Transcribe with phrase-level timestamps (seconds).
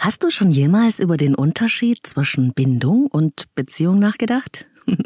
[0.00, 4.64] Hast du schon jemals über den Unterschied zwischen Bindung und Beziehung nachgedacht?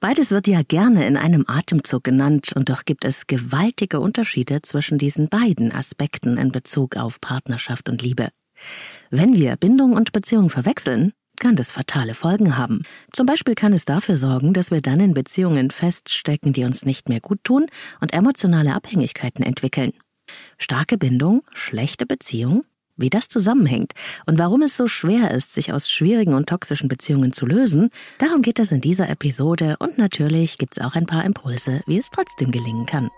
[0.00, 4.96] Beides wird ja gerne in einem Atemzug genannt, und doch gibt es gewaltige Unterschiede zwischen
[4.96, 8.30] diesen beiden Aspekten in Bezug auf Partnerschaft und Liebe.
[9.10, 12.84] Wenn wir Bindung und Beziehung verwechseln, kann das fatale Folgen haben.
[13.12, 17.10] Zum Beispiel kann es dafür sorgen, dass wir dann in Beziehungen feststecken, die uns nicht
[17.10, 17.66] mehr gut tun
[18.00, 19.92] und emotionale Abhängigkeiten entwickeln.
[20.56, 22.64] Starke Bindung, schlechte Beziehung,
[22.98, 23.92] wie das zusammenhängt
[24.26, 28.42] und warum es so schwer ist, sich aus schwierigen und toxischen Beziehungen zu lösen, darum
[28.42, 32.50] geht es in dieser Episode und natürlich gibt's auch ein paar Impulse, wie es trotzdem
[32.50, 33.08] gelingen kann.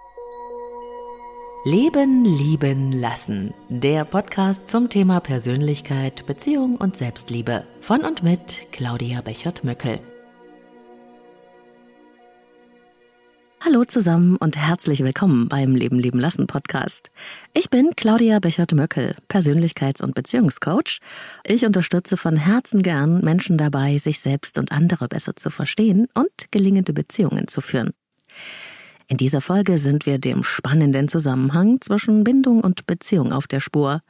[1.65, 3.53] Leben, lieben, lassen.
[3.69, 7.65] Der Podcast zum Thema Persönlichkeit, Beziehung und Selbstliebe.
[7.83, 10.01] Von und mit Claudia Bechert-Möckel.
[13.71, 17.13] Hallo zusammen und herzlich willkommen beim Leben leben lassen Podcast.
[17.55, 20.99] Ich bin Claudia Bechert-Möckel, Persönlichkeits- und Beziehungscoach.
[21.45, 26.51] Ich unterstütze von Herzen gern Menschen dabei, sich selbst und andere besser zu verstehen und
[26.51, 27.91] gelingende Beziehungen zu führen.
[29.07, 34.03] In dieser Folge sind wir dem spannenden Zusammenhang zwischen Bindung und Beziehung auf der Spur,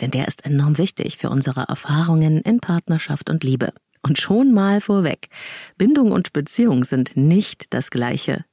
[0.00, 3.74] denn der ist enorm wichtig für unsere Erfahrungen in Partnerschaft und Liebe.
[4.00, 5.28] Und schon mal vorweg,
[5.76, 8.46] Bindung und Beziehung sind nicht das gleiche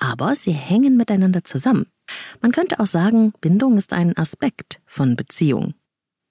[0.00, 1.86] aber sie hängen miteinander zusammen.
[2.40, 5.74] Man könnte auch sagen, Bindung ist ein Aspekt von Beziehung.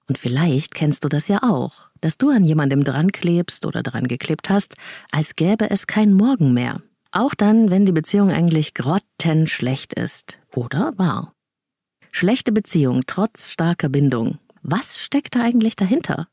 [0.08, 4.08] Und vielleicht kennst du das ja auch, dass du an jemandem dran klebst oder dran
[4.08, 4.76] geklebt hast,
[5.12, 6.82] als gäbe es kein Morgen mehr.
[7.12, 11.34] Auch dann, wenn die Beziehung eigentlich grottenschlecht ist oder war.
[12.12, 14.40] Schlechte Beziehung trotz starker Bindung.
[14.64, 16.28] Was steckt da eigentlich dahinter?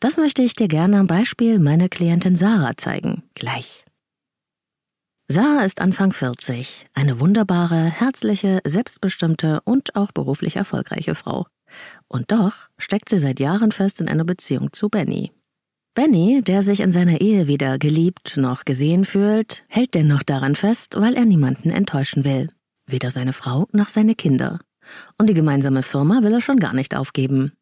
[0.00, 3.22] Das möchte ich dir gerne am Beispiel meiner Klientin Sarah zeigen.
[3.34, 3.84] Gleich.
[5.32, 11.46] Sarah ist Anfang 40, eine wunderbare, herzliche, selbstbestimmte und auch beruflich erfolgreiche Frau.
[12.08, 15.30] Und doch steckt sie seit Jahren fest in einer Beziehung zu Benny.
[15.94, 20.96] Benny, der sich in seiner Ehe weder geliebt noch gesehen fühlt, hält dennoch daran fest,
[20.98, 22.48] weil er niemanden enttäuschen will.
[22.88, 24.58] Weder seine Frau noch seine Kinder.
[25.16, 27.52] Und die gemeinsame Firma will er schon gar nicht aufgeben.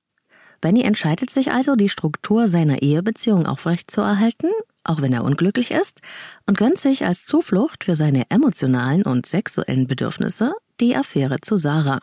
[0.63, 4.49] Benny entscheidet sich also, die Struktur seiner Ehebeziehung aufrechtzuerhalten
[4.89, 6.01] auch wenn er unglücklich ist,
[6.47, 12.01] und gönnt sich als Zuflucht für seine emotionalen und sexuellen Bedürfnisse die Affäre zu Sarah.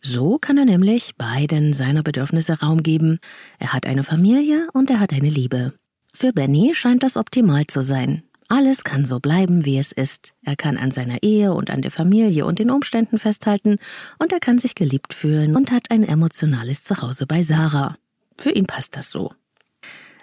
[0.00, 3.18] So kann er nämlich beiden seiner Bedürfnisse Raum geben.
[3.58, 5.72] Er hat eine Familie und er hat eine Liebe.
[6.14, 8.22] Für Benny scheint das optimal zu sein.
[8.48, 10.32] Alles kann so bleiben, wie es ist.
[10.42, 13.76] Er kann an seiner Ehe und an der Familie und den Umständen festhalten
[14.18, 17.96] und er kann sich geliebt fühlen und hat ein emotionales Zuhause bei Sarah.
[18.38, 19.30] Für ihn passt das so.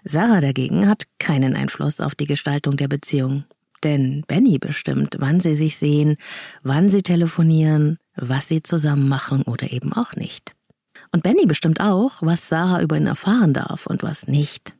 [0.07, 3.43] Sarah dagegen hat keinen Einfluss auf die Gestaltung der Beziehung.
[3.83, 6.17] Denn Benny bestimmt, wann sie sich sehen,
[6.61, 10.53] wann sie telefonieren, was sie zusammen machen oder eben auch nicht.
[11.11, 14.75] Und Benny bestimmt auch, was Sarah über ihn erfahren darf und was nicht.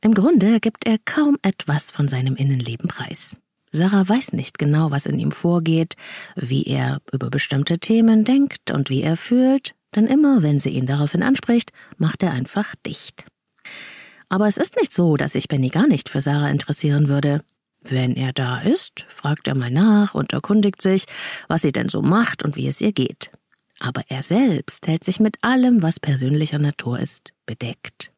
[0.00, 3.36] Im Grunde gibt er kaum etwas von seinem Innenleben preis.
[3.72, 5.94] Sarah weiß nicht genau, was in ihm vorgeht,
[6.34, 10.86] wie er über bestimmte Themen denkt und wie er fühlt, denn immer wenn sie ihn
[10.86, 13.24] daraufhin anspricht, macht er einfach dicht.
[14.32, 17.44] Aber es ist nicht so, dass sich Benny gar nicht für Sarah interessieren würde.
[17.82, 21.04] Wenn er da ist, fragt er mal nach und erkundigt sich,
[21.48, 23.30] was sie denn so macht und wie es ihr geht.
[23.78, 28.10] Aber er selbst hält sich mit allem, was persönlicher Natur ist, bedeckt.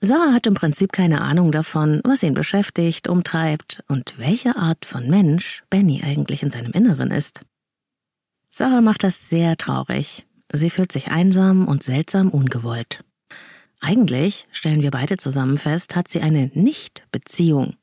[0.00, 5.08] Sarah hat im Prinzip keine Ahnung davon, was ihn beschäftigt, umtreibt und welche Art von
[5.08, 7.42] Mensch Benny eigentlich in seinem Inneren ist.
[8.48, 10.26] Sarah macht das sehr traurig.
[10.52, 13.04] Sie fühlt sich einsam und seltsam ungewollt.
[13.84, 17.74] Eigentlich, stellen wir beide zusammen fest, hat sie eine Nicht-Beziehung.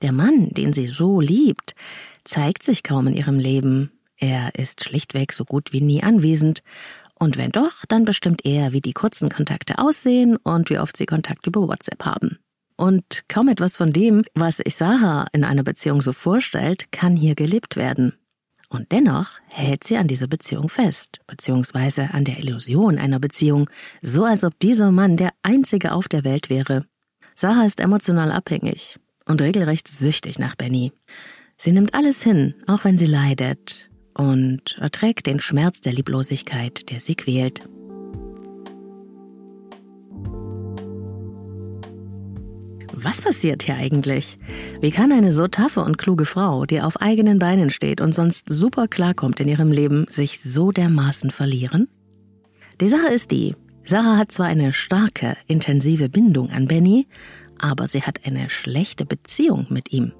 [0.00, 1.74] Der Mann, den sie so liebt,
[2.22, 3.90] zeigt sich kaum in ihrem Leben.
[4.16, 6.62] Er ist schlichtweg so gut wie nie anwesend.
[7.18, 11.06] Und wenn doch, dann bestimmt er, wie die kurzen Kontakte aussehen und wie oft sie
[11.06, 12.38] Kontakt über WhatsApp haben.
[12.76, 17.34] Und kaum etwas von dem, was sich Sarah in einer Beziehung so vorstellt, kann hier
[17.34, 18.14] gelebt werden.
[18.72, 23.68] Und dennoch hält sie an dieser Beziehung fest, beziehungsweise an der Illusion einer Beziehung,
[24.00, 26.86] so als ob dieser Mann der einzige auf der Welt wäre.
[27.34, 30.92] Sarah ist emotional abhängig und regelrecht süchtig nach Benny.
[31.56, 37.00] Sie nimmt alles hin, auch wenn sie leidet, und erträgt den Schmerz der Lieblosigkeit, der
[37.00, 37.62] sie quält.
[43.02, 44.38] Was passiert hier eigentlich?
[44.82, 48.50] Wie kann eine so taffe und kluge Frau, die auf eigenen Beinen steht und sonst
[48.50, 51.88] super klarkommt in ihrem Leben, sich so dermaßen verlieren?
[52.78, 53.54] Die Sache ist die,
[53.84, 57.06] Sarah hat zwar eine starke, intensive Bindung an Benny,
[57.58, 60.12] aber sie hat eine schlechte Beziehung mit ihm.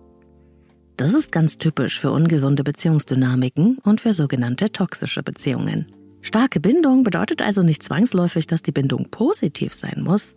[0.96, 5.92] Das ist ganz typisch für ungesunde Beziehungsdynamiken und für sogenannte toxische Beziehungen.
[6.22, 10.34] Starke Bindung bedeutet also nicht zwangsläufig, dass die Bindung positiv sein muss.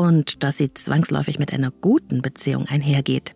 [0.00, 3.34] Und dass sie zwangsläufig mit einer guten Beziehung einhergeht.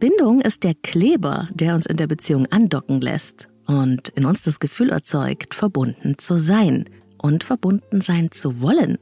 [0.00, 4.58] Bindung ist der Kleber, der uns in der Beziehung andocken lässt und in uns das
[4.58, 6.88] Gefühl erzeugt, verbunden zu sein
[7.18, 8.96] und verbunden sein zu wollen.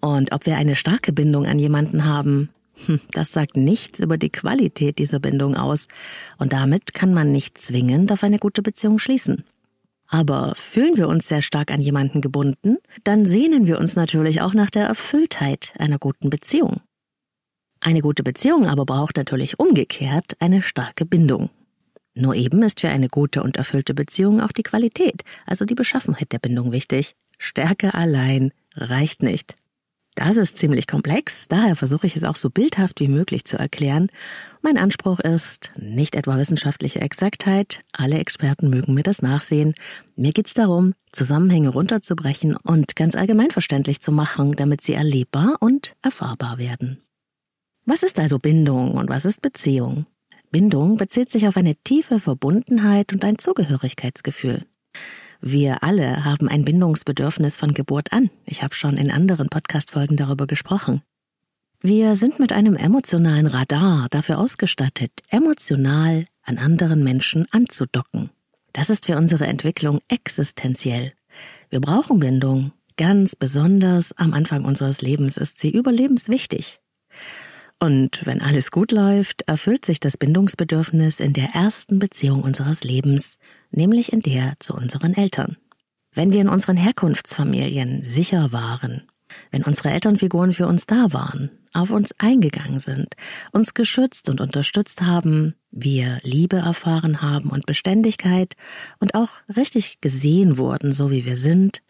[0.00, 2.48] Und ob wir eine starke Bindung an jemanden haben,
[2.86, 5.86] hm, das sagt nichts über die Qualität dieser Bindung aus.
[6.38, 9.44] Und damit kann man nicht zwingend auf eine gute Beziehung schließen.
[10.12, 14.52] Aber fühlen wir uns sehr stark an jemanden gebunden, dann sehnen wir uns natürlich auch
[14.52, 16.82] nach der Erfülltheit einer guten Beziehung.
[17.80, 21.48] Eine gute Beziehung aber braucht natürlich umgekehrt eine starke Bindung.
[22.14, 26.30] Nur eben ist für eine gute und erfüllte Beziehung auch die Qualität, also die Beschaffenheit
[26.30, 27.14] der Bindung wichtig.
[27.38, 29.54] Stärke allein reicht nicht.
[30.14, 34.08] Das ist ziemlich komplex, daher versuche ich es auch so bildhaft wie möglich zu erklären.
[34.64, 39.74] Mein Anspruch ist nicht etwa wissenschaftliche Exaktheit, alle Experten mögen mir das nachsehen.
[40.14, 45.56] Mir geht es darum, Zusammenhänge runterzubrechen und ganz allgemein verständlich zu machen, damit sie erlebbar
[45.58, 47.02] und erfahrbar werden.
[47.86, 50.06] Was ist also Bindung und was ist Beziehung?
[50.52, 54.64] Bindung bezieht sich auf eine tiefe Verbundenheit und ein Zugehörigkeitsgefühl.
[55.40, 58.30] Wir alle haben ein Bindungsbedürfnis von Geburt an.
[58.44, 61.02] Ich habe schon in anderen Podcast-Folgen darüber gesprochen.
[61.84, 68.30] Wir sind mit einem emotionalen Radar dafür ausgestattet, emotional an anderen Menschen anzudocken.
[68.72, 71.12] Das ist für unsere Entwicklung existenziell.
[71.70, 72.70] Wir brauchen Bindung.
[72.96, 76.78] Ganz besonders am Anfang unseres Lebens ist sie überlebenswichtig.
[77.80, 83.38] Und wenn alles gut läuft, erfüllt sich das Bindungsbedürfnis in der ersten Beziehung unseres Lebens,
[83.72, 85.56] nämlich in der zu unseren Eltern.
[86.14, 89.02] Wenn wir in unseren Herkunftsfamilien sicher waren,
[89.50, 93.14] wenn unsere Elternfiguren für uns da waren, auf uns eingegangen sind,
[93.52, 98.54] uns geschützt und unterstützt haben, wir Liebe erfahren haben und Beständigkeit
[99.00, 101.82] und auch richtig gesehen wurden, so wie wir sind,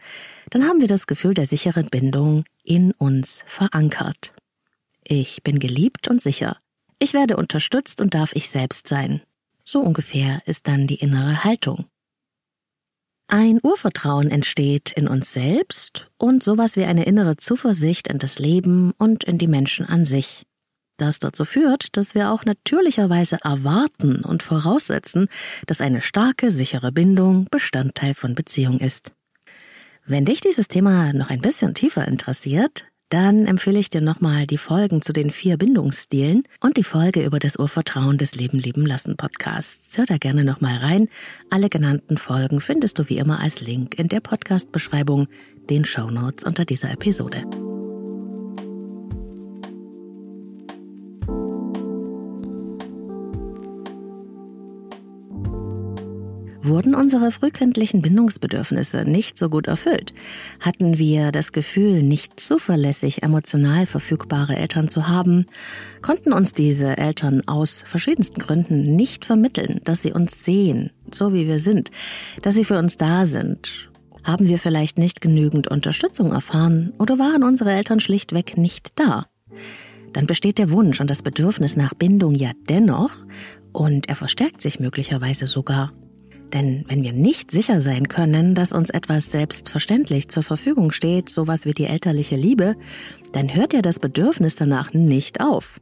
[0.50, 4.32] dann haben wir das Gefühl der sicheren Bindung in uns verankert.
[5.04, 6.58] Ich bin geliebt und sicher.
[6.98, 9.20] Ich werde unterstützt und darf ich selbst sein.
[9.64, 11.86] So ungefähr ist dann die innere Haltung.
[13.28, 18.92] Ein Urvertrauen entsteht in uns selbst und sowas wie eine innere Zuversicht in das Leben
[18.98, 20.44] und in die Menschen an sich.
[20.98, 25.28] Das dazu führt, dass wir auch natürlicherweise erwarten und voraussetzen,
[25.66, 29.12] dass eine starke, sichere Bindung Bestandteil von Beziehung ist.
[30.04, 34.56] Wenn dich dieses Thema noch ein bisschen tiefer interessiert, dann empfehle ich dir nochmal die
[34.56, 39.16] Folgen zu den vier Bindungsstilen und die Folge über das Urvertrauen des Leben lieben lassen
[39.16, 39.98] Podcasts.
[39.98, 41.08] Hör da gerne nochmal rein.
[41.50, 45.28] Alle genannten Folgen findest du wie immer als Link in der Podcast-Beschreibung,
[45.68, 47.42] den Shownotes unter dieser Episode.
[56.64, 60.14] Wurden unsere frühkindlichen Bindungsbedürfnisse nicht so gut erfüllt?
[60.60, 65.46] Hatten wir das Gefühl, nicht zuverlässig emotional verfügbare Eltern zu haben?
[66.02, 71.48] Konnten uns diese Eltern aus verschiedensten Gründen nicht vermitteln, dass sie uns sehen, so wie
[71.48, 71.90] wir sind,
[72.42, 73.90] dass sie für uns da sind?
[74.22, 79.26] Haben wir vielleicht nicht genügend Unterstützung erfahren oder waren unsere Eltern schlichtweg nicht da?
[80.12, 83.12] Dann besteht der Wunsch und das Bedürfnis nach Bindung ja dennoch
[83.72, 85.90] und er verstärkt sich möglicherweise sogar.
[86.52, 91.64] Denn wenn wir nicht sicher sein können, dass uns etwas selbstverständlich zur Verfügung steht, sowas
[91.64, 92.76] wie die elterliche Liebe,
[93.32, 95.80] dann hört ja das Bedürfnis danach nicht auf.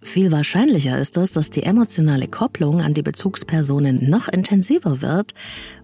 [0.00, 5.32] Viel wahrscheinlicher ist es, dass die emotionale Kopplung an die Bezugspersonen noch intensiver wird,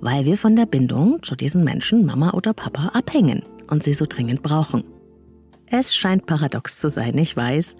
[0.00, 4.04] weil wir von der Bindung zu diesen Menschen, Mama oder Papa, abhängen und sie so
[4.06, 4.84] dringend brauchen.
[5.66, 7.76] Es scheint paradox zu sein, ich weiß,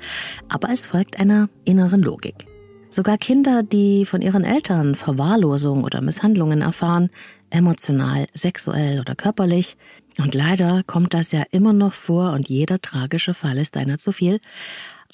[0.49, 2.50] aber es folgt einer inneren Logik.
[2.93, 7.09] Sogar Kinder, die von ihren Eltern Verwahrlosung oder Misshandlungen erfahren,
[7.49, 9.77] emotional, sexuell oder körperlich,
[10.19, 14.11] und leider kommt das ja immer noch vor und jeder tragische Fall ist einer zu
[14.11, 14.41] viel,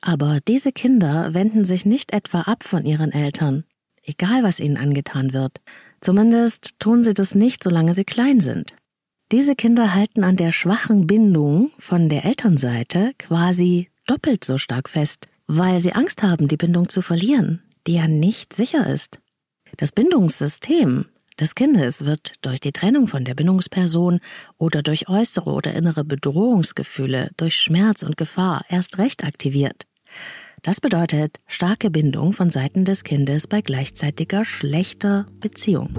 [0.01, 3.65] aber diese Kinder wenden sich nicht etwa ab von ihren Eltern,
[4.03, 5.61] egal was ihnen angetan wird.
[6.01, 8.75] Zumindest tun sie das nicht, solange sie klein sind.
[9.33, 15.29] Diese Kinder halten an der schwachen Bindung von der Elternseite quasi doppelt so stark fest,
[15.47, 19.21] weil sie Angst haben, die Bindung zu verlieren, die ja nicht sicher ist.
[19.77, 21.07] Das Bindungssystem
[21.39, 24.21] des Kindes wird durch die Trennung von der Bindungsperson
[24.57, 29.87] oder durch äußere oder innere Bedrohungsgefühle, durch Schmerz und Gefahr erst recht aktiviert.
[30.63, 35.95] Das bedeutet starke Bindung von Seiten des Kindes bei gleichzeitiger schlechter Beziehung.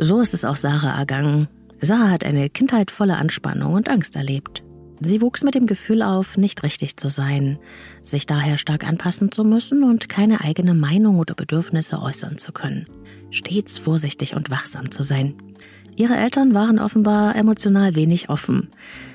[0.00, 1.48] So ist es auch Sarah ergangen,
[1.80, 4.64] Sarah hat eine Kindheit voller Anspannung und Angst erlebt.
[5.00, 7.58] Sie wuchs mit dem Gefühl auf, nicht richtig zu sein,
[8.02, 12.86] sich daher stark anpassen zu müssen und keine eigene Meinung oder Bedürfnisse äußern zu können.
[13.30, 15.34] Stets vorsichtig und wachsam zu sein.
[15.94, 18.70] Ihre Eltern waren offenbar emotional wenig offen.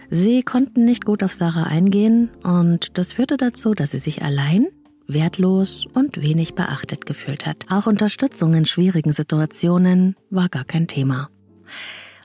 [0.09, 4.67] Sie konnten nicht gut auf Sarah eingehen und das führte dazu, dass sie sich allein,
[5.07, 7.65] wertlos und wenig beachtet gefühlt hat.
[7.69, 11.27] Auch Unterstützung in schwierigen Situationen war gar kein Thema.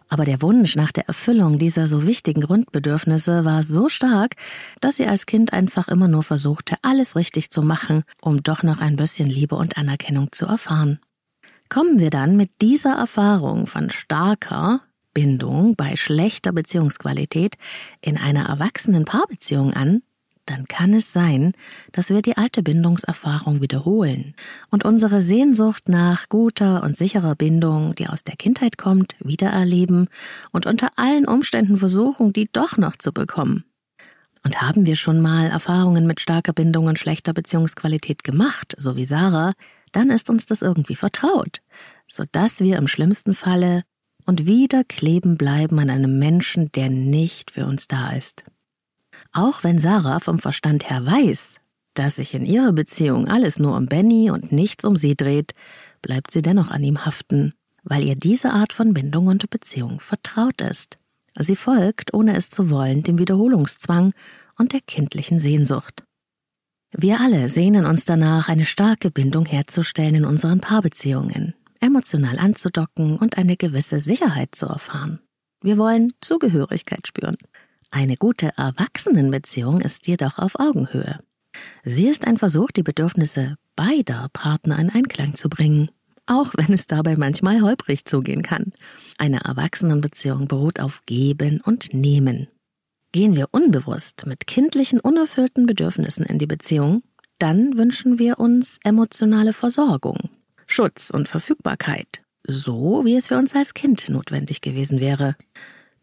[0.08, 4.36] Aber der Wunsch nach der Erfüllung dieser so wichtigen Grundbedürfnisse war so stark,
[4.80, 8.80] dass sie als Kind einfach immer nur versuchte, alles richtig zu machen, um doch noch
[8.80, 10.98] ein bisschen Liebe und Anerkennung zu erfahren.
[11.68, 14.80] Kommen wir dann mit dieser Erfahrung von starker
[15.12, 17.56] Bindung bei schlechter Beziehungsqualität
[18.00, 20.02] in einer erwachsenen Paarbeziehung an,
[20.48, 21.52] dann kann es sein,
[21.92, 24.34] dass wir die alte Bindungserfahrung wiederholen
[24.70, 30.08] und unsere Sehnsucht nach guter und sicherer Bindung, die aus der Kindheit kommt, wiedererleben
[30.52, 33.64] und unter allen Umständen versuchen, die doch noch zu bekommen.
[34.44, 39.04] Und haben wir schon mal Erfahrungen mit starker Bindung und schlechter Beziehungsqualität gemacht, so wie
[39.04, 39.52] Sarah,
[39.92, 41.60] dann ist uns das irgendwie vertraut,
[42.06, 43.82] sodass wir im schlimmsten Falle
[44.24, 48.44] und wieder kleben bleiben an einem Menschen, der nicht für uns da ist.
[49.32, 51.56] Auch wenn Sarah vom Verstand her weiß,
[51.94, 55.52] dass sich in ihrer Beziehung alles nur um Benny und nichts um sie dreht,
[56.02, 60.60] bleibt sie dennoch an ihm haften, weil ihr diese Art von Bindung und Beziehung vertraut
[60.60, 60.96] ist.
[61.38, 64.12] Sie folgt, ohne es zu wollen, dem Wiederholungszwang
[64.56, 66.04] und der kindlichen Sehnsucht.
[66.96, 73.36] Wir alle sehnen uns danach, eine starke Bindung herzustellen in unseren Paarbeziehungen, emotional anzudocken und
[73.36, 75.20] eine gewisse Sicherheit zu erfahren.
[75.60, 77.36] Wir wollen Zugehörigkeit spüren.
[77.90, 81.20] Eine gute Erwachsenenbeziehung ist jedoch auf Augenhöhe.
[81.84, 85.90] Sie ist ein Versuch, die Bedürfnisse beider Partner in Einklang zu bringen,
[86.26, 88.72] auch wenn es dabei manchmal holprig zugehen kann.
[89.16, 92.48] Eine Erwachsenenbeziehung beruht auf Geben und Nehmen.
[93.12, 97.02] Gehen wir unbewusst mit kindlichen, unerfüllten Bedürfnissen in die Beziehung,
[97.38, 100.28] dann wünschen wir uns emotionale Versorgung,
[100.66, 105.36] Schutz und Verfügbarkeit, so wie es für uns als Kind notwendig gewesen wäre.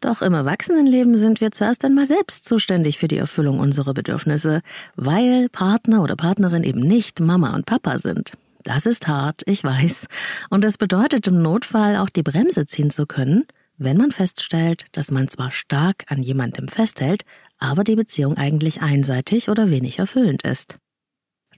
[0.00, 4.60] Doch im Erwachsenenleben sind wir zuerst einmal selbst zuständig für die Erfüllung unserer Bedürfnisse,
[4.94, 8.32] weil Partner oder Partnerin eben nicht Mama und Papa sind.
[8.62, 10.06] Das ist hart, ich weiß.
[10.50, 13.44] Und es bedeutet im Notfall auch die Bremse ziehen zu können,
[13.78, 17.22] wenn man feststellt, dass man zwar stark an jemandem festhält,
[17.58, 20.78] aber die Beziehung eigentlich einseitig oder wenig erfüllend ist.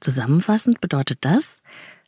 [0.01, 1.61] Zusammenfassend bedeutet das,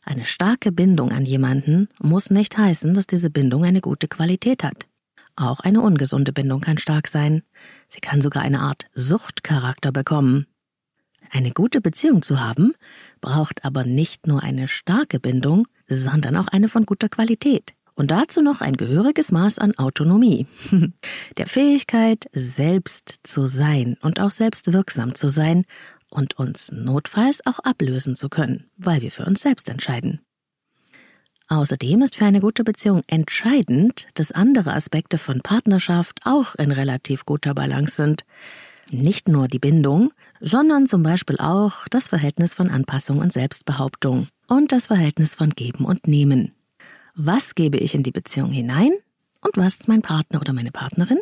[0.03, 4.87] eine starke Bindung an jemanden muss nicht heißen, dass diese Bindung eine gute Qualität hat.
[5.35, 7.41] Auch eine ungesunde Bindung kann stark sein.
[7.87, 10.45] Sie kann sogar eine Art Suchtcharakter bekommen.
[11.31, 12.73] Eine gute Beziehung zu haben,
[13.21, 17.73] braucht aber nicht nur eine starke Bindung, sondern auch eine von guter Qualität.
[17.93, 20.47] Und dazu noch ein gehöriges Maß an Autonomie.
[21.37, 25.65] Der Fähigkeit, selbst zu sein und auch selbst wirksam zu sein
[26.09, 30.19] und uns notfalls auch ablösen zu können, weil wir für uns selbst entscheiden.
[31.51, 37.25] Außerdem ist für eine gute Beziehung entscheidend, dass andere Aspekte von Partnerschaft auch in relativ
[37.25, 38.23] guter Balance sind.
[38.89, 44.71] Nicht nur die Bindung, sondern zum Beispiel auch das Verhältnis von Anpassung und Selbstbehauptung und
[44.71, 46.53] das Verhältnis von Geben und Nehmen.
[47.15, 48.93] Was gebe ich in die Beziehung hinein
[49.41, 51.19] und was mein Partner oder meine Partnerin?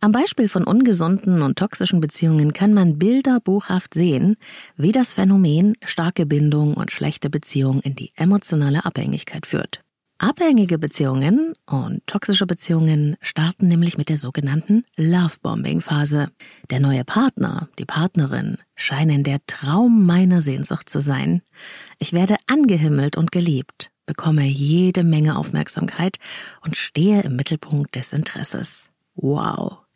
[0.00, 4.36] Am Beispiel von ungesunden und toxischen Beziehungen kann man bilderbuchhaft sehen,
[4.76, 9.82] wie das Phänomen starke Bindung und schlechte Beziehung in die emotionale Abhängigkeit führt.
[10.18, 16.26] Abhängige Beziehungen und toxische Beziehungen starten nämlich mit der sogenannten Lovebombing-Phase.
[16.70, 21.42] Der neue Partner, die Partnerin, scheinen der Traum meiner Sehnsucht zu sein.
[21.98, 26.18] Ich werde angehimmelt und geliebt, bekomme jede Menge Aufmerksamkeit
[26.64, 28.90] und stehe im Mittelpunkt des Interesses.
[29.20, 29.87] Wow.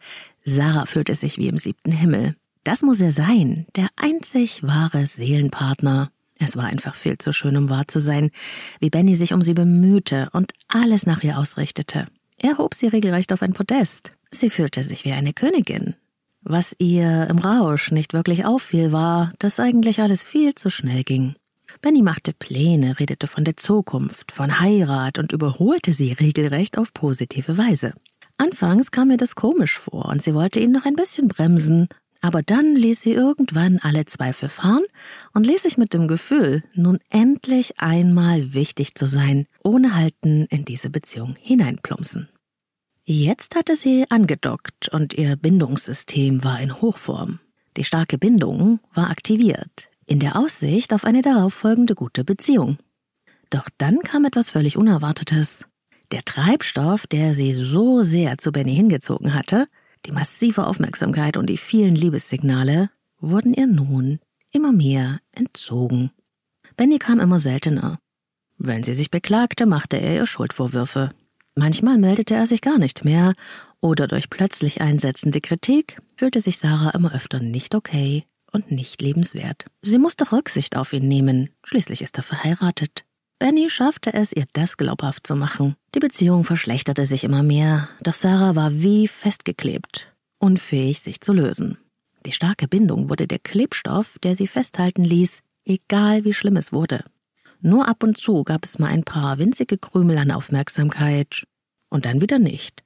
[0.44, 2.36] Sarah fühlte sich wie im siebten Himmel.
[2.64, 6.10] Das muss er sein, der einzig wahre Seelenpartner.
[6.38, 8.30] Es war einfach viel zu schön, um wahr zu sein,
[8.80, 12.06] wie Benny sich um sie bemühte und alles nach ihr ausrichtete.
[12.38, 14.12] Er hob sie regelrecht auf ein Podest.
[14.30, 15.94] Sie fühlte sich wie eine Königin.
[16.42, 21.34] Was ihr im Rausch nicht wirklich auffiel, war, dass eigentlich alles viel zu schnell ging.
[21.80, 27.56] Benny machte Pläne, redete von der Zukunft, von Heirat und überholte sie regelrecht auf positive
[27.56, 27.92] Weise.
[28.36, 31.88] Anfangs kam mir das komisch vor und sie wollte ihn noch ein bisschen bremsen,
[32.20, 34.84] aber dann ließ sie irgendwann alle Zweifel fahren
[35.34, 40.64] und ließ sich mit dem Gefühl, nun endlich einmal wichtig zu sein, ohne Halten in
[40.64, 42.28] diese Beziehung hineinplumpsen.
[43.04, 47.40] Jetzt hatte sie angedockt und ihr Bindungssystem war in Hochform.
[47.76, 52.76] Die starke Bindung war aktiviert, in der Aussicht auf eine darauffolgende gute Beziehung.
[53.50, 55.66] Doch dann kam etwas völlig Unerwartetes.
[56.12, 59.66] Der Treibstoff, der sie so sehr zu Benny hingezogen hatte,
[60.06, 62.90] Die massive Aufmerksamkeit und die vielen Liebessignale
[63.20, 64.18] wurden ihr nun
[64.50, 66.10] immer mehr entzogen.
[66.76, 67.98] Benny kam immer seltener.
[68.58, 71.10] Wenn sie sich beklagte, machte er ihr Schuldvorwürfe.
[71.54, 73.34] Manchmal meldete er sich gar nicht mehr,
[73.80, 79.66] oder durch plötzlich einsetzende Kritik fühlte sich Sarah immer öfter nicht okay und nicht lebenswert.
[79.82, 83.04] Sie musste Rücksicht auf ihn nehmen, schließlich ist er verheiratet.
[83.42, 85.74] Benny schaffte es, ihr das glaubhaft zu machen.
[85.96, 91.76] Die Beziehung verschlechterte sich immer mehr, doch Sarah war wie festgeklebt, unfähig, sich zu lösen.
[92.24, 97.02] Die starke Bindung wurde der Klebstoff, der sie festhalten ließ, egal wie schlimm es wurde.
[97.60, 101.42] Nur ab und zu gab es mal ein paar winzige Krümel an Aufmerksamkeit
[101.88, 102.84] und dann wieder nicht.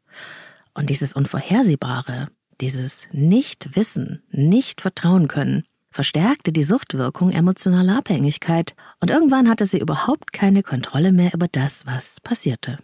[0.73, 2.29] Und dieses Unvorhersehbare,
[2.63, 5.65] dieses Nicht-Wissen, nicht vertrauen können,
[5.97, 11.87] verstärkte die Suchtwirkung emotionaler Abhängigkeit und irgendwann hatte sie überhaupt keine Kontrolle mehr über das,
[11.87, 12.77] was passierte.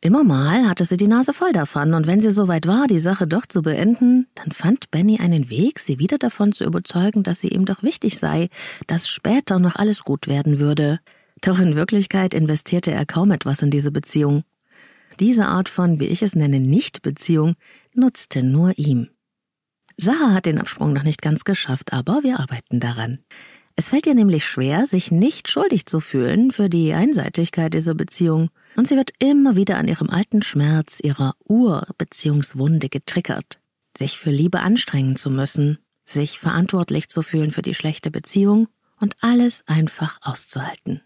[0.00, 3.26] Immer mal hatte sie die Nase voll davon, und wenn sie soweit war, die Sache
[3.26, 7.48] doch zu beenden, dann fand Benny einen Weg, sie wieder davon zu überzeugen, dass sie
[7.48, 8.48] ihm doch wichtig sei,
[8.86, 11.00] dass später noch alles gut werden würde.
[11.42, 14.44] Doch in Wirklichkeit investierte er kaum etwas in diese Beziehung.
[15.20, 17.54] Diese Art von, wie ich es nenne, Nicht-Beziehung
[17.92, 19.08] nutzte nur ihm.
[19.96, 23.18] Sarah hat den Absprung noch nicht ganz geschafft, aber wir arbeiten daran.
[23.76, 28.50] Es fällt ihr nämlich schwer, sich nicht schuldig zu fühlen für die Einseitigkeit dieser Beziehung,
[28.74, 33.58] und sie wird immer wieder an ihrem alten Schmerz, ihrer Urbeziehungswunde getriggert,
[33.96, 38.68] sich für Liebe anstrengen zu müssen, sich verantwortlich zu fühlen für die schlechte Beziehung
[39.00, 41.00] und alles einfach auszuhalten.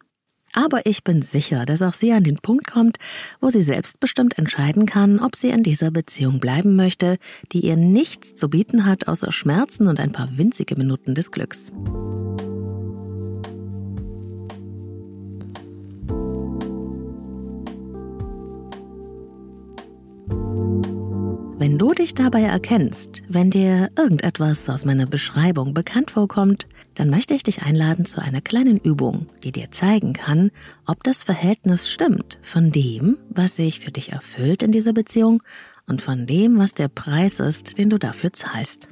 [0.52, 2.99] Aber ich bin sicher, dass auch sie an den Punkt kommt,
[3.40, 7.19] wo sie selbstbestimmt entscheiden kann, ob sie in dieser Beziehung bleiben möchte,
[7.52, 11.71] die ihr nichts zu bieten hat außer Schmerzen und ein paar winzige Minuten des Glücks.
[21.61, 27.35] Wenn du dich dabei erkennst, wenn dir irgendetwas aus meiner Beschreibung bekannt vorkommt, dann möchte
[27.35, 30.52] ich dich einladen zu einer kleinen Übung, die dir zeigen kann,
[30.87, 35.43] ob das Verhältnis stimmt von dem, was sich für dich erfüllt in dieser Beziehung
[35.87, 38.88] und von dem, was der Preis ist, den du dafür zahlst.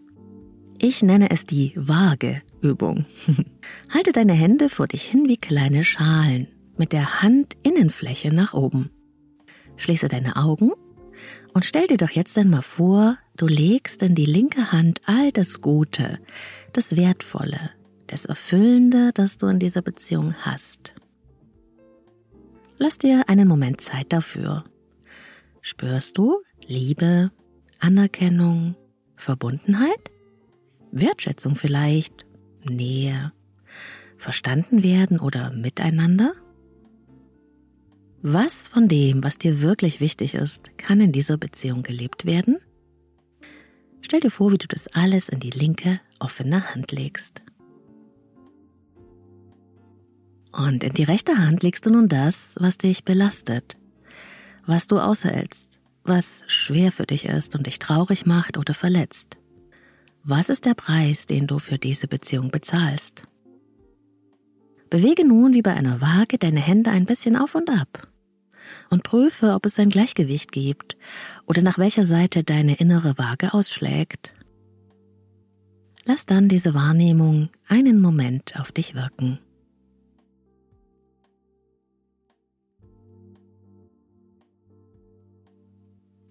[0.79, 3.07] Ich nenne es die Waage-Übung.
[3.95, 8.91] Halte deine Hände vor dich hin wie kleine Schalen, mit der Handinnenfläche nach oben.
[9.79, 10.73] Schließe deine Augen
[11.59, 15.61] und stell dir doch jetzt einmal vor, du legst in die linke Hand all das
[15.61, 16.21] Gute,
[16.73, 17.71] das Wertvolle,
[18.07, 20.95] das Erfüllende, das du in dieser Beziehung hast.
[22.77, 24.63] Lass dir einen Moment Zeit dafür.
[25.61, 27.33] Spürst du Liebe,
[27.81, 28.77] Anerkennung,
[29.17, 30.13] Verbundenheit?
[30.93, 32.25] Wertschätzung vielleicht?
[32.71, 33.33] Nähe?
[34.17, 36.35] Verstanden werden oder miteinander?
[38.23, 42.59] Was von dem, was dir wirklich wichtig ist, kann in dieser Beziehung gelebt werden?
[44.01, 47.43] Stell dir vor, wie du das alles in die linke, offene Hand legst.
[50.51, 53.77] Und in die rechte Hand legst du nun das, was dich belastet,
[54.67, 59.37] was du aushältst, was schwer für dich ist und dich traurig macht oder verletzt.
[60.25, 63.23] Was ist der Preis, den du für diese Beziehung bezahlst?
[64.91, 68.09] Bewege nun wie bei einer Waage deine Hände ein bisschen auf und ab
[68.91, 70.97] und prüfe, ob es ein Gleichgewicht gibt
[71.47, 74.33] oder nach welcher Seite deine innere Waage ausschlägt.
[76.05, 79.39] Lass dann diese Wahrnehmung einen Moment auf dich wirken.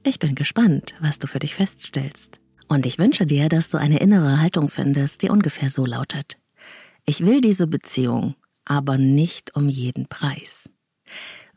[0.04, 2.39] Ich bin gespannt, was du für dich feststellst.
[2.70, 6.38] Und ich wünsche dir, dass du eine innere Haltung findest, die ungefähr so lautet.
[7.06, 8.36] Ich will diese Beziehung
[8.67, 10.69] aber nicht um jeden Preis.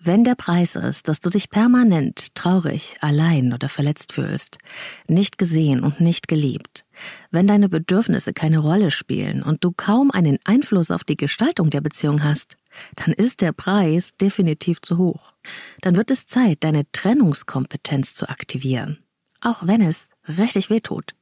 [0.03, 4.57] Wenn der Preis ist, dass du dich permanent traurig, allein oder verletzt fühlst,
[5.09, 6.87] nicht gesehen und nicht geliebt,
[7.31, 11.83] wenn deine Bedürfnisse keine Rolle spielen und du kaum einen Einfluss auf die Gestaltung der
[11.83, 12.57] Beziehung hast,
[12.97, 15.35] dann ist der Preis definitiv zu hoch.
[15.83, 19.05] Dann wird es Zeit, deine Trennungskompetenz zu aktivieren.
[19.43, 21.15] Auch wenn es richtig weh tut.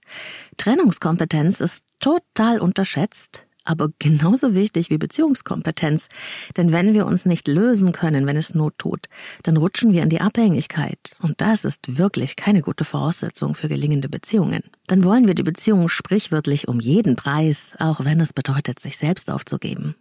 [0.57, 6.09] Trennungskompetenz ist total unterschätzt, aber genauso wichtig wie Beziehungskompetenz.
[6.57, 9.07] Denn wenn wir uns nicht lösen können, wenn es Not tut,
[9.43, 11.17] dann rutschen wir in die Abhängigkeit.
[11.21, 14.63] Und das ist wirklich keine gute Voraussetzung für gelingende Beziehungen.
[14.87, 19.31] Dann wollen wir die Beziehung sprichwörtlich um jeden Preis, auch wenn es bedeutet, sich selbst
[19.31, 19.95] aufzugeben.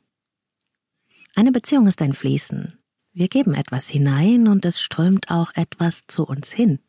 [1.36, 2.80] Eine Beziehung ist ein Fließen.
[3.14, 6.80] Wir geben etwas hinein und es strömt auch etwas zu uns hin.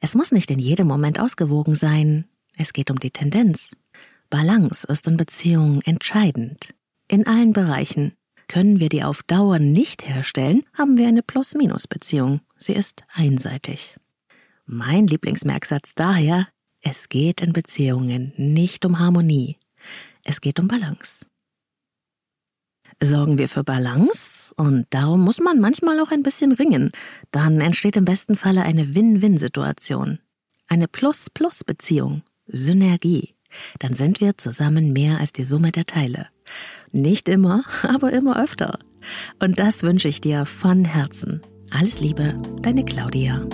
[0.00, 2.26] Es muss nicht in jedem Moment ausgewogen sein.
[2.56, 3.70] Es geht um die Tendenz.
[4.30, 6.70] Balance ist in Beziehungen entscheidend.
[7.08, 8.12] In allen Bereichen.
[8.46, 12.40] Können wir die auf Dauer nicht herstellen, haben wir eine Plus-Minus-Beziehung.
[12.56, 13.96] Sie ist einseitig.
[14.66, 16.48] Mein Lieblingsmerksatz daher,
[16.82, 19.58] Es geht in Beziehungen nicht um Harmonie.
[20.24, 21.26] Es geht um Balance.
[23.02, 26.90] Sorgen wir für Balance und darum muss man manchmal auch ein bisschen ringen.
[27.32, 30.20] Dann entsteht im besten Falle eine Win-Win-Situation.
[30.68, 32.22] Eine Plus-Plus-Beziehung.
[32.46, 33.34] Synergie.
[33.78, 36.26] Dann sind wir zusammen mehr als die Summe der Teile.
[36.92, 38.78] Nicht immer, aber immer öfter.
[39.38, 41.42] Und das wünsche ich dir von Herzen.
[41.70, 43.46] Alles Liebe, deine Claudia.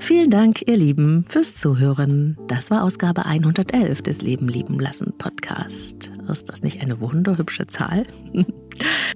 [0.00, 2.38] Vielen Dank, ihr Lieben, fürs Zuhören.
[2.46, 6.10] Das war Ausgabe 111 des Leben lieben lassen Podcast.
[6.28, 8.06] Ist das nicht eine wunderhübsche Zahl?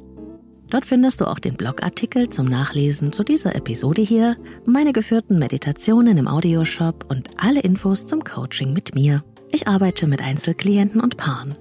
[0.70, 6.16] Dort findest du auch den Blogartikel zum Nachlesen zu dieser Episode hier, meine geführten Meditationen
[6.16, 9.24] im Audioshop und alle Infos zum Coaching mit mir.
[9.52, 11.56] Ich arbeite mit Einzelklienten und Paaren.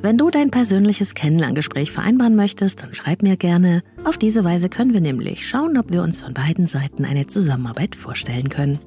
[0.00, 3.82] Wenn du dein persönliches Kennenlerngespräch vereinbaren möchtest, dann schreib mir gerne.
[4.04, 7.96] Auf diese Weise können wir nämlich schauen, ob wir uns von beiden Seiten eine Zusammenarbeit
[7.96, 8.78] vorstellen können.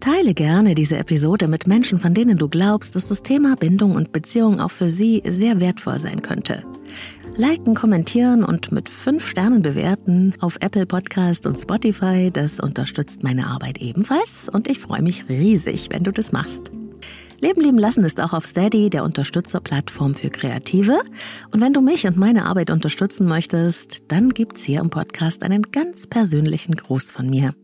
[0.00, 4.12] Teile gerne diese Episode mit Menschen, von denen du glaubst, dass das Thema Bindung und
[4.12, 6.64] Beziehung auch für sie sehr wertvoll sein könnte.
[7.36, 13.46] Liken, kommentieren und mit fünf Sternen bewerten auf Apple Podcast und Spotify, das unterstützt meine
[13.46, 16.72] Arbeit ebenfalls und ich freue mich riesig, wenn du das machst.
[17.40, 21.00] Leben lieben lassen ist auch auf Steady der Unterstützerplattform für Kreative.
[21.52, 25.62] Und wenn du mich und meine Arbeit unterstützen möchtest, dann gibt's hier im Podcast einen
[25.62, 27.54] ganz persönlichen Gruß von mir.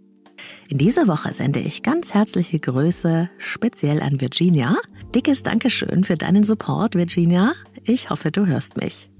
[0.68, 4.76] In dieser Woche sende ich ganz herzliche Grüße speziell an Virginia.
[5.14, 7.52] Dickes Dankeschön für deinen Support, Virginia.
[7.82, 9.10] Ich hoffe, du hörst mich.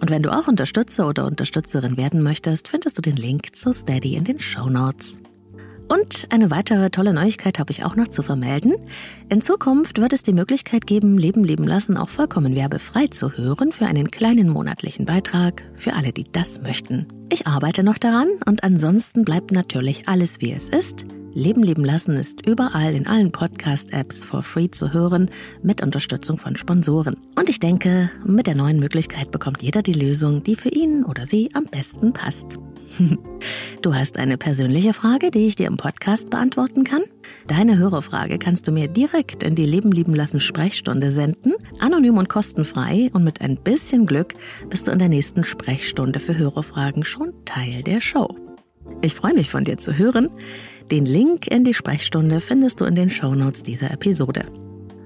[0.00, 4.14] Und wenn du auch Unterstützer oder Unterstützerin werden möchtest, findest du den Link zu Steady
[4.14, 5.18] in den Show Notes.
[5.94, 8.74] Und eine weitere tolle Neuigkeit habe ich auch noch zu vermelden.
[9.28, 13.70] In Zukunft wird es die Möglichkeit geben, Leben leben lassen auch vollkommen werbefrei zu hören
[13.70, 17.06] für einen kleinen monatlichen Beitrag für alle, die das möchten.
[17.30, 21.06] Ich arbeite noch daran und ansonsten bleibt natürlich alles wie es ist.
[21.34, 25.30] Leben leben lassen ist überall in allen Podcast-Apps for free zu hören,
[25.62, 27.16] mit Unterstützung von Sponsoren.
[27.36, 31.26] Und ich denke, mit der neuen Möglichkeit bekommt jeder die Lösung, die für ihn oder
[31.26, 32.56] sie am besten passt.
[33.82, 37.02] Du hast eine persönliche Frage, die ich dir im Podcast beantworten kann?
[37.46, 42.30] Deine Hörerfrage kannst du mir direkt in die Leben lieben lassen Sprechstunde senden, anonym und
[42.30, 44.34] kostenfrei und mit ein bisschen Glück
[44.70, 48.43] bist du in der nächsten Sprechstunde für Hörerfragen schon Teil der Show.
[49.02, 50.28] Ich freue mich von dir zu hören.
[50.90, 54.44] Den Link in die Sprechstunde findest du in den Shownotes dieser Episode.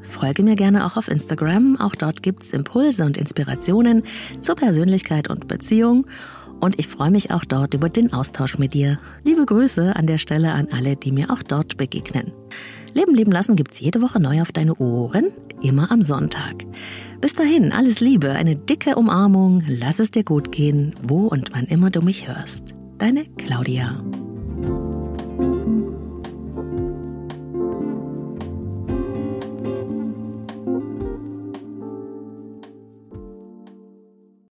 [0.03, 4.03] Folge mir gerne auch auf Instagram, auch dort gibt's Impulse und Inspirationen
[4.41, 6.07] zur Persönlichkeit und Beziehung
[6.61, 8.99] und ich freue mich auch dort über den Austausch mit dir.
[9.25, 12.33] Liebe Grüße an der Stelle an alle, die mir auch dort begegnen.
[12.95, 15.31] Leben leben lassen gibt's jede Woche neu auf deine Ohren,
[15.63, 16.65] immer am Sonntag.
[17.21, 21.67] Bis dahin, alles Liebe, eine dicke Umarmung, lass es dir gut gehen, wo und wann
[21.67, 22.78] immer du mich hörst.
[22.99, 24.03] Deine Claudia.